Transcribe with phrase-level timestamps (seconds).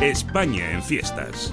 [0.00, 1.52] España en fiestas.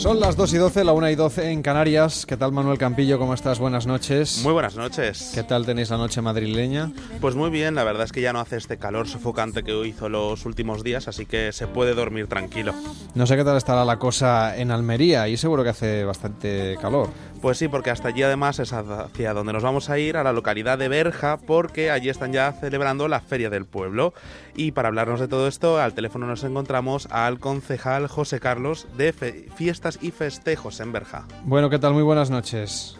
[0.00, 2.24] Son las 2 y 12, la 1 y 12 en Canarias.
[2.24, 3.18] ¿Qué tal Manuel Campillo?
[3.18, 3.58] ¿Cómo estás?
[3.58, 4.40] Buenas noches.
[4.42, 5.32] Muy buenas noches.
[5.34, 6.90] ¿Qué tal tenéis la noche madrileña?
[7.20, 10.08] Pues muy bien, la verdad es que ya no hace este calor sofocante que hizo
[10.08, 12.72] los últimos días, así que se puede dormir tranquilo.
[13.14, 17.10] No sé qué tal estará la cosa en Almería, y seguro que hace bastante calor.
[17.40, 20.32] Pues sí, porque hasta allí además es hacia donde nos vamos a ir, a la
[20.34, 24.12] localidad de Berja, porque allí están ya celebrando la Feria del Pueblo.
[24.54, 29.12] Y para hablarnos de todo esto, al teléfono nos encontramos al concejal José Carlos de
[29.54, 31.24] Fiestas y Festejos en Berja.
[31.44, 31.94] Bueno, ¿qué tal?
[31.94, 32.98] Muy buenas noches.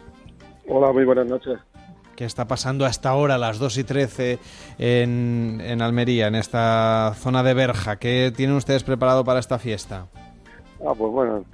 [0.67, 1.59] Hola, muy buenas noches.
[2.17, 4.39] ¿Qué está pasando hasta ahora, las 2 y 13,
[4.79, 7.97] en, en Almería, en esta zona de Berja?
[7.97, 10.07] ¿Qué tienen ustedes preparado para esta fiesta?
[10.81, 11.45] Ah, pues bueno,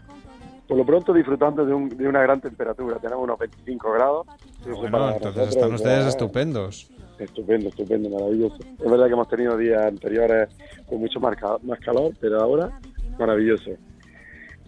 [0.66, 2.98] por lo pronto disfrutando de, una gran temperatura.
[2.98, 4.26] Tenemos unos 25 grados.
[4.64, 6.90] bueno, entonces están ustedes estupendos.
[7.18, 8.56] Estupendo, estupendo, maravilloso.
[8.60, 10.48] Es verdad que hemos tenido días anteriores
[10.86, 12.78] con mucho más, más calor, pero ahora
[13.18, 13.70] maravilloso.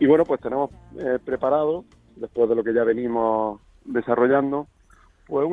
[0.00, 1.84] Y bueno, pues tenemos eh, preparado,
[2.16, 4.66] después de lo que ya venimos desarrollando,
[5.26, 5.46] pues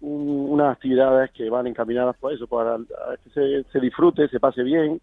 [0.00, 2.76] unas actividades que van encaminadas por eso, para
[3.22, 5.00] que se, se disfrute, se pase bien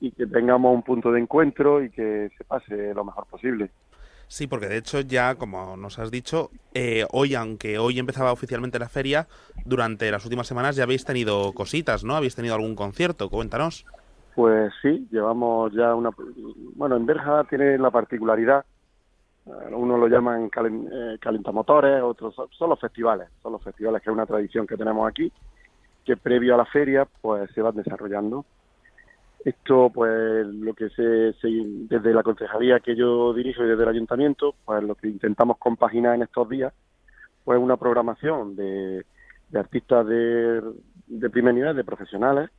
[0.00, 3.70] y que tengamos un punto de encuentro y que se pase lo mejor posible.
[4.26, 8.78] Sí, porque de hecho ya, como nos has dicho, eh, hoy, aunque hoy empezaba oficialmente
[8.78, 9.26] la feria,
[9.64, 12.14] durante las últimas semanas ya habéis tenido cositas, ¿no?
[12.14, 13.28] ¿Habéis tenido algún concierto?
[13.28, 13.84] Cuéntanos.
[14.36, 16.10] Pues sí, llevamos ya una...
[16.76, 18.64] Bueno, en Berja tiene la particularidad,
[19.46, 24.14] eh, uno lo llaman eh, calentamotores, otros son los festivales, son los festivales que es
[24.14, 25.32] una tradición que tenemos aquí,
[26.04, 28.44] que previo a la feria pues se van desarrollando.
[29.44, 31.02] Esto, pues, lo que se,
[31.42, 36.14] desde la concejalía que yo dirijo y desde el ayuntamiento, pues, lo que intentamos compaginar
[36.14, 36.74] en estos días,
[37.44, 39.04] pues, una programación de,
[39.54, 40.62] artistas de,
[41.32, 42.50] primer nivel, de profesionales,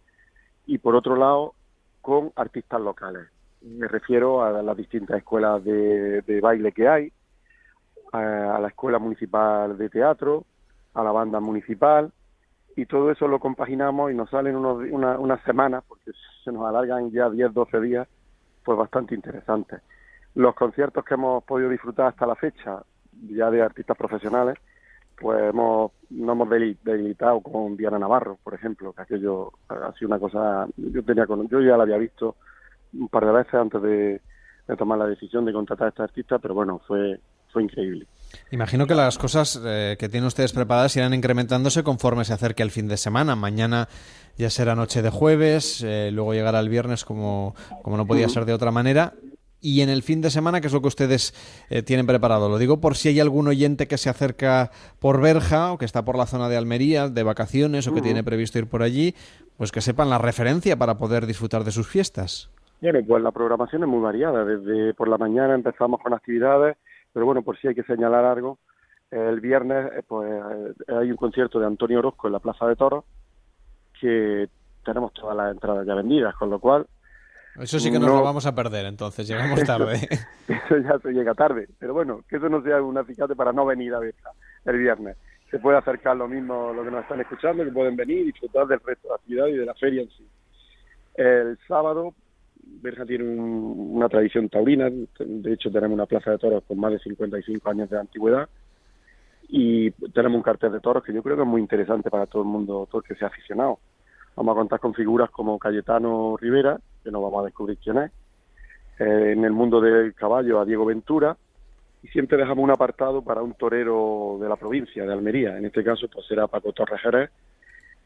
[0.65, 1.53] y por otro lado,
[2.01, 3.27] con artistas locales.
[3.61, 7.13] Me refiero a las distintas escuelas de, baile que hay,
[8.11, 10.45] a la escuela municipal de teatro,
[10.95, 12.11] a la banda municipal,
[12.75, 16.11] y todo eso lo compaginamos y nos salen unos, una, unas semanas, porque
[16.43, 18.07] se nos alargan ya 10, 12 días,
[18.63, 19.77] pues bastante interesante.
[20.35, 22.83] Los conciertos que hemos podido disfrutar hasta la fecha,
[23.29, 24.57] ya de artistas profesionales,
[25.19, 30.19] pues hemos, nos hemos debilitado con Diana Navarro, por ejemplo, que aquello ha sido una
[30.19, 32.37] cosa, yo tenía yo ya la había visto
[32.93, 34.21] un par de veces antes de,
[34.67, 37.19] de tomar la decisión de contratar a esta artista, pero bueno, fue,
[37.51, 38.07] fue increíble.
[38.51, 42.71] Imagino que las cosas eh, que tienen ustedes preparadas irán incrementándose conforme se acerque el
[42.71, 43.35] fin de semana.
[43.35, 43.87] Mañana
[44.37, 48.45] ya será noche de jueves, eh, luego llegará el viernes como, como no podía ser
[48.45, 49.13] de otra manera.
[49.63, 51.35] Y en el fin de semana, ¿qué es lo que ustedes
[51.69, 52.49] eh, tienen preparado?
[52.49, 56.03] Lo digo por si hay algún oyente que se acerca por Berja o que está
[56.03, 59.13] por la zona de Almería de vacaciones o que tiene previsto ir por allí,
[59.57, 62.49] pues que sepan la referencia para poder disfrutar de sus fiestas.
[62.81, 64.43] Bueno, pues la programación es muy variada.
[64.43, 66.75] Desde por la mañana empezamos con actividades
[67.13, 68.59] pero bueno, por si hay que señalar algo,
[69.11, 72.75] el viernes eh, pues eh, hay un concierto de Antonio Orozco en la Plaza de
[72.75, 73.03] Toros
[73.99, 74.49] que
[74.83, 76.87] tenemos todas las entradas ya vendidas, con lo cual...
[77.59, 80.07] Eso sí que nos lo vamos a perder, entonces llegamos tarde.
[80.47, 83.65] eso, ya se llega tarde, pero bueno, que eso no sea un acicate para no
[83.65, 84.15] venir a ver
[84.65, 85.17] el viernes.
[85.51, 88.67] Se puede acercar lo mismo lo que nos están escuchando, que pueden venir y disfrutar
[88.67, 90.25] del resto de la ciudad y de la feria en sí.
[91.15, 92.15] El sábado
[92.63, 96.99] Berja tiene una tradición taurina, de hecho tenemos una plaza de toros con más de
[96.99, 98.49] 55 años de antigüedad
[99.49, 102.41] y tenemos un cartel de toros que yo creo que es muy interesante para todo
[102.41, 103.79] el mundo, todo el que sea aficionado.
[104.35, 108.11] Vamos a contar con figuras como Cayetano Rivera, que no vamos a descubrir quién es,
[108.99, 111.35] eh, en el mundo del caballo a Diego Ventura,
[112.01, 115.83] y siempre dejamos un apartado para un torero de la provincia, de Almería, en este
[115.83, 117.29] caso pues será Paco Torres Jerez,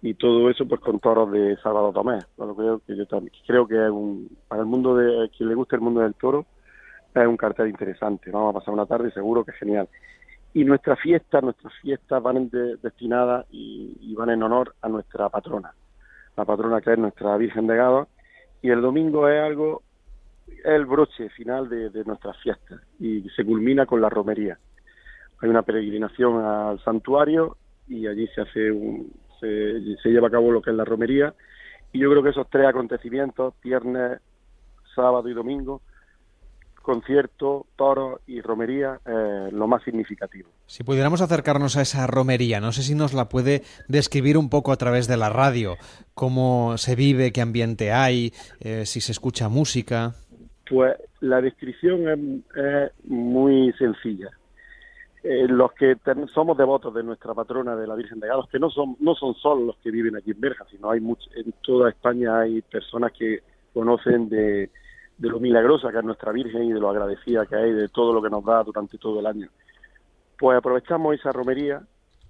[0.01, 2.19] y todo eso pues con toros de Salvador Tomé.
[2.35, 5.75] creo que yo también creo que es un, para el mundo de quien le guste
[5.75, 6.46] el mundo del toro
[7.22, 8.31] es un cartel interesante.
[8.31, 9.87] Vamos a pasar una tarde seguro que es genial.
[10.53, 12.49] Y nuestras fiestas, nuestras fiestas van
[12.81, 15.73] destinadas y, van en honor a nuestra patrona,
[16.37, 18.08] la patrona que es nuestra Virgen de Gado.
[18.61, 19.84] Y el domingo es algo,
[20.47, 24.58] es el broche final de, de nuestras fiestas y se culmina con la romería.
[25.41, 29.11] Hay una peregrinación al santuario y allí se hace un,
[30.02, 31.34] se, lleva a cabo lo que es la romería.
[31.92, 34.20] Y yo creo que esos tres acontecimientos, viernes,
[34.96, 35.82] sábado y domingo,
[36.82, 40.50] concierto, toro y romería, eh, lo más significativo.
[40.68, 44.72] Si pudiéramos acercarnos a esa romería, no sé si nos la puede describir un poco
[44.72, 45.78] a través de la radio,
[46.14, 50.14] cómo se vive, qué ambiente hay, eh, si se escucha música.
[50.70, 54.30] Pues la descripción es, es muy sencilla.
[55.27, 58.59] Eh, los que ten- somos devotos de nuestra patrona de la Virgen de Galos, que
[58.59, 61.51] no son no son solo los que viven aquí en Berja, sino hay much- en
[61.63, 63.39] toda España hay personas que
[63.73, 64.69] conocen de,
[65.17, 68.13] de lo milagrosa que es nuestra Virgen y de lo agradecida que hay de todo
[68.13, 69.49] lo que nos da durante todo el año.
[70.37, 71.81] Pues aprovechamos esa romería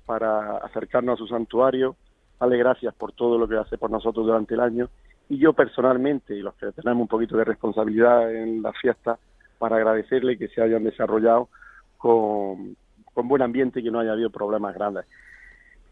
[0.05, 1.97] para acercarnos a su santuario,
[2.39, 4.87] darle gracias por todo lo que hace por nosotros durante el año
[5.27, 9.19] y yo personalmente y los que tenemos un poquito de responsabilidad en la fiesta
[9.59, 11.49] para agradecerle que se hayan desarrollado
[11.97, 12.77] con,
[13.15, 15.05] con buen ambiente y que no haya habido problemas grandes.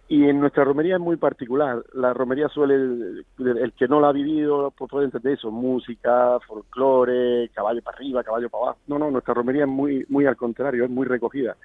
[0.10, 1.82] Y en nuestra romería es muy particular.
[1.94, 7.50] La romería suele, el, que no la ha vivido, pues puede entender eso, música, folclore,
[7.54, 8.80] caballo para arriba, caballo para abajo.
[8.86, 11.56] No, no, nuestra romería es muy, muy al contrario, es muy recogida.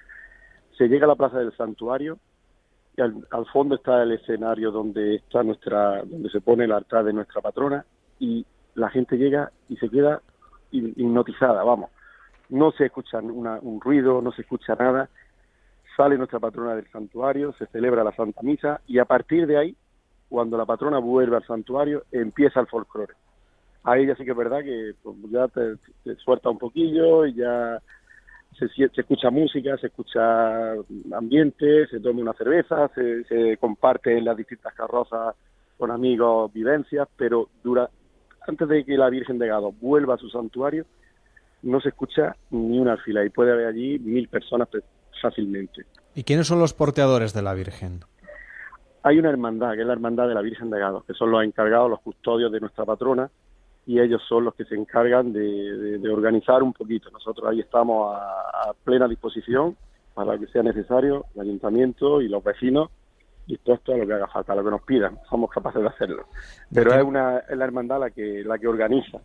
[0.79, 2.19] Se llega a la plaza del santuario
[2.97, 7.13] y al, fondo está el escenario donde está nuestra, donde se pone el altar de
[7.13, 7.85] nuestra patrona
[8.21, 8.47] y
[8.77, 10.23] la gente llega y se queda
[10.71, 11.91] hipnotizada, vamos.
[12.51, 15.11] No se escucha una- un ruido, no se escucha nada.
[15.99, 19.77] Sale nuestra patrona del santuario, se celebra la Santa Misa y a partir de ahí,
[20.29, 23.15] cuando la patrona vuelve al santuario, empieza el folclore.
[23.83, 25.75] Ahí ya sí que es verdad que pues, ya te,
[26.19, 27.83] suelta un poquillo y ya
[28.57, 30.75] se, se escucha música, se escucha
[31.13, 35.35] ambiente, se toma una cerveza, se, se comparte en las distintas carrozas
[35.79, 37.91] con amigos vivencias, pero dura
[38.47, 40.85] antes de que la Virgen de Gado vuelva a su santuario,
[41.65, 44.85] no se escucha ni una fila y puede haber allí mil personas pe-
[45.21, 45.83] fácilmente.
[46.15, 48.01] ¿Y quiénes son los porteadores de la Virgen?
[49.03, 51.43] Hay una hermandad, que es la hermandad de la Virgen de Gado, que son los
[51.45, 53.31] encargados, los custodios de nuestra patrona,
[53.87, 57.11] y ellos son los que se encargan de, de- de organizar un poquito.
[57.11, 59.77] Nosotros ahí estamos a, a plena disposición
[60.15, 62.91] para lo que sea necesario, el ayuntamiento y los vecinos
[63.47, 66.27] dispuestos a lo que haga falta, a lo que nos pidan, somos capaces de hacerlo.
[66.75, 69.19] Pero es una es la hermandad la que la que organiza.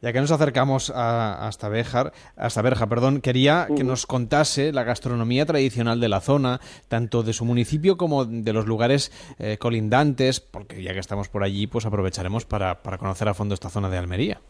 [0.00, 4.82] Ya que nos acercamos a, hasta Béjar, hasta Berja, perdón, quería que nos contase la
[4.82, 10.40] gastronomía tradicional de la zona, tanto de su municipio como de los lugares eh, colindantes,
[10.40, 13.90] porque ya que estamos por allí, pues aprovecharemos para, para conocer a fondo esta zona
[13.90, 14.40] de Almería.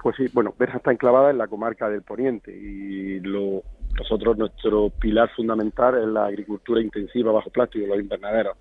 [0.00, 3.62] Pues sí, bueno, Berja está enclavada en la comarca del Poniente y lo,
[3.98, 8.56] nosotros nuestro pilar fundamental es la agricultura intensiva bajo plástico, los invernaderos.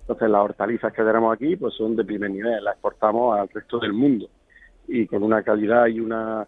[0.00, 3.78] Entonces las hortalizas que tenemos aquí pues son de primer nivel, las exportamos al resto
[3.78, 4.28] del mundo
[4.88, 6.46] y con una calidad y una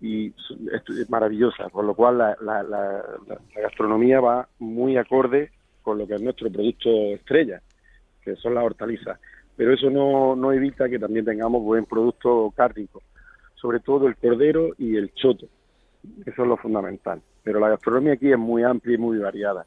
[0.00, 5.52] y es, maravillosa, por lo cual la- la- la- la gastronomía va muy acorde
[5.82, 7.62] con lo que es nuestro producto estrella,
[8.24, 9.20] que son las hortalizas.
[9.56, 13.02] Pero eso no, no evita que también tengamos buen producto cárnico
[13.54, 15.46] sobre todo el cordero y el choto.
[16.26, 17.22] Eso es lo fundamental.
[17.44, 19.66] Pero la gastronomía aquí es muy amplia y muy variada.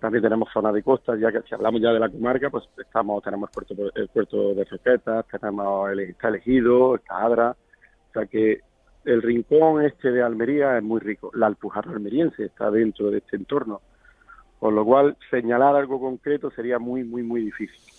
[0.00, 3.22] También tenemos zona de costa, ya que si hablamos ya de la comarca, pues estamos
[3.22, 8.60] tenemos puerto, el puerto de Roquetas, tenemos el, está elegido, está Adra, o sea que
[9.06, 11.30] el rincón este de Almería es muy rico.
[11.34, 13.80] La Alpujarra almeriense está dentro de este entorno,
[14.58, 17.95] con lo cual señalar algo concreto sería muy, muy, muy difícil.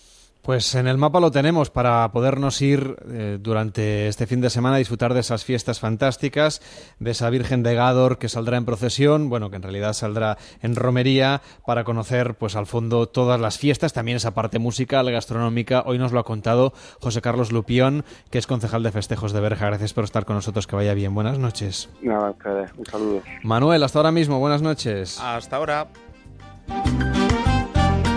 [0.47, 4.77] Pues en el mapa lo tenemos para podernos ir eh, durante este fin de semana
[4.77, 6.61] a disfrutar de esas fiestas fantásticas,
[6.99, 10.77] de esa Virgen de Gádor que saldrá en procesión, bueno, que en realidad saldrá en
[10.77, 15.83] romería para conocer pues al fondo todas las fiestas, también esa parte musical, gastronómica.
[15.85, 16.71] Hoy nos lo ha contado
[17.01, 19.65] José Carlos Lupión, que es concejal de festejos de Berja.
[19.65, 21.13] Gracias por estar con nosotros, que vaya bien.
[21.13, 21.89] Buenas noches.
[22.01, 22.33] Nada,
[22.77, 23.21] un saludo.
[23.43, 25.19] Manuel, hasta ahora mismo, buenas noches.
[25.19, 25.87] Hasta ahora.